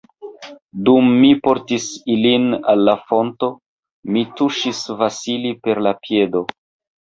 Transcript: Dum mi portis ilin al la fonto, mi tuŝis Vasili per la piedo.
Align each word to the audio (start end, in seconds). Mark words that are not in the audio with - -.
Dum 0.87 1.09
mi 1.17 1.27
portis 1.47 1.85
ilin 2.13 2.47
al 2.73 2.81
la 2.87 2.95
fonto, 3.11 3.51
mi 4.17 4.25
tuŝis 4.41 4.81
Vasili 5.03 5.53
per 5.69 5.85
la 5.89 5.95
piedo. 6.09 6.45